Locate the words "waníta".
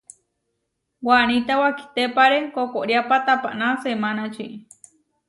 1.07-1.53